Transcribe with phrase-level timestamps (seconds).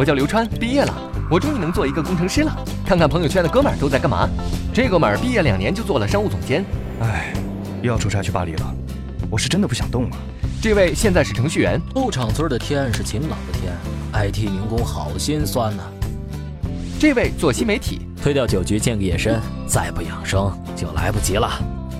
[0.00, 0.94] 我叫刘川，毕业了，
[1.30, 2.64] 我终于能做一个工程师了。
[2.86, 4.26] 看看朋友圈的哥们儿都在干嘛？
[4.72, 6.64] 这哥们儿毕业两年就做了商务总监。
[7.02, 7.34] 唉，
[7.82, 8.74] 又要出差去巴黎了，
[9.28, 10.16] 我是真的不想动了。
[10.62, 11.78] 这位现在是程序员。
[11.94, 13.74] 后场村的天是晴朗的天
[14.14, 15.82] ，IT 民工好心酸呐。
[16.98, 21.46] 这位做新媒体，推掉酒局健个夜身，再不养生就来不及了。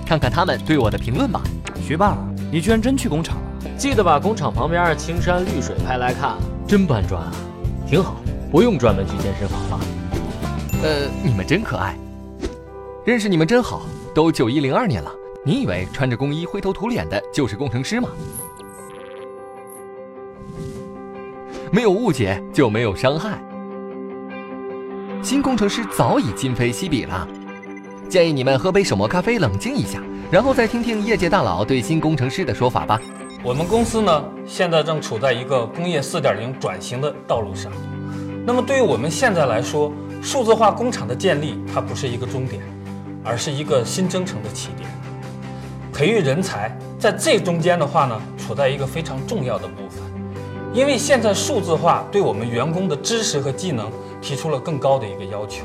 [0.07, 1.39] 看看他们对我的评论吧。
[1.87, 2.17] 学霸，
[2.51, 3.69] 你居然真去工厂了？
[3.77, 6.35] 记得把工厂旁边青山绿水拍来看，
[6.67, 7.31] 真搬砖啊，
[7.91, 8.15] 挺好，
[8.49, 9.79] 不用专门去健身房了。
[10.81, 11.93] 呃，你们真可爱，
[13.03, 13.85] 认识你们真好。
[14.15, 15.11] 都九一零二年了，
[15.45, 18.07] 你以为穿着工衣灰头土脸的就是工程师吗？
[21.69, 23.43] 没有误解就没有伤害。
[25.21, 27.27] 新工程师早已今非昔比了，
[28.07, 33.01] 建议你们喝杯手磨咖啡冷静一下，然后再听听业界大佬对新工程师的说法吧。
[33.43, 37.71] 我们公司呢，现在正处在一个工业四点零转型的道路上。
[38.45, 42.61] 那么对于我们现在来说，数字化工厂的建立，它不是一个终点，
[43.23, 44.87] 而是一个新征程的起点。
[45.91, 50.03] 培育人才在这中间的话呢，处在一个非常重要的部分。
[50.71, 53.89] 因为现在数字化对我们员工的知识和技能
[54.21, 55.63] 提出了更高的一个要求。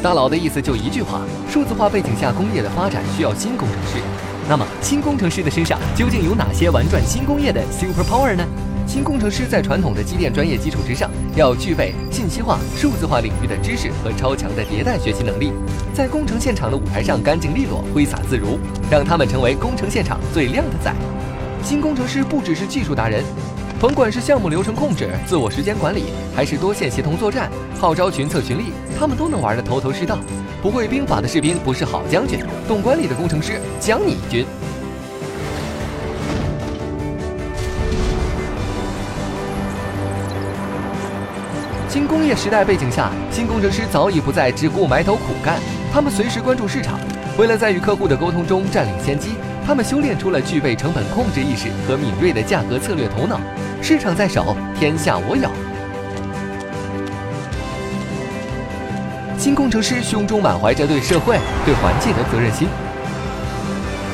[0.00, 3.98] 大佬的意思就一句话：数字化背景下工业的发展需要新工程师。
[4.48, 8.46] 那么新工程师的身上究竟有哪些玩转新工业的 super power 呢？
[8.86, 15.50] 新工程师在传统的机电专业基础之上，要具备信息化、数字化领域的知识和超强的迭代学习能力，
[15.92, 20.94] 在工程现场的舞台上干净利落、挥洒自如，让他们成为工程现场最靓的仔。
[21.64, 23.24] 新工程师不只是技术达人。
[23.78, 30.18] 甭管是项目流程控制、自我时间管理，还是多线协同作战、号召群策群力，他们都能玩得头头是道。
[30.62, 34.46] 不会兵法的士兵不是好将军，懂管理的工程师将你一军。
[41.86, 45.60] 新工业时代背景下，新工程师早已不再只顾埋头苦干，
[45.92, 46.98] 他们随时关注市场，
[47.36, 49.32] 为了在与客户的沟通中占领先机。
[49.66, 53.40] 他们修炼出了具备成本控制意识和敏锐的价格策略头脑。
[53.82, 55.48] 市场在手，天下我有。
[59.38, 62.66] 新工程师胸中满怀着对社会、对环境的责任心。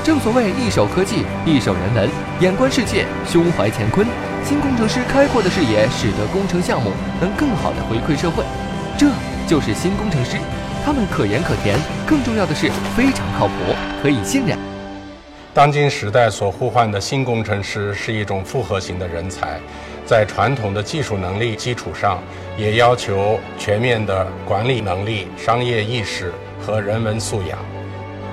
[0.04, 4.06] 正所谓一手科技，一手人文，眼观世界，胸怀乾坤。
[4.44, 6.90] 新工程师开阔的视野，使得工程项目
[7.20, 8.44] 能更好的回馈社会。
[8.98, 9.06] 这
[9.46, 10.36] 就是新工程师，
[10.84, 13.54] 他们可盐可甜，更重要的是非常靠谱，
[14.02, 14.71] 可以信任。
[15.54, 19.60] 当今时代所呼唤的新工程师是一种复合型的人才，
[20.06, 22.22] 在传统的技术能力基础上，
[22.56, 27.58] 也要求全面的管理能力、商业意识和人文素养。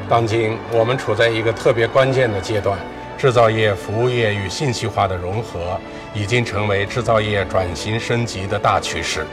[0.07, 2.79] 当今我们处在一个特别关键的阶段，
[3.17, 5.77] 制造业、服务业与信息化的融合
[6.13, 9.27] 已经成为制造业转型升级的大趋势。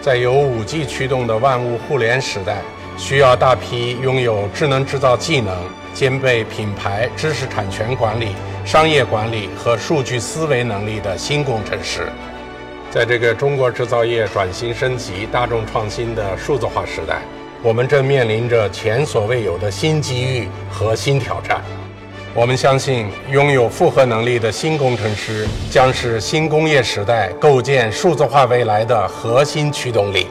[0.00, 2.62] 在由 5G 驱动的万物互联时代，
[2.96, 5.54] 需要大批拥有智能制造技能。
[5.94, 8.28] 兼备品牌知识产权管理、
[8.64, 12.10] 商业管理和数据思维能力的新工程师，
[12.90, 17.22] 在这个中国制造业转型升级、大众创新的数字化时代，
[17.62, 21.62] 我们正面临着前所未有的新机遇和新挑战。
[22.34, 30.26] 我们相信，拥有复合能力的新工程师将是新工业时代构建数字化未来的核心驱动力。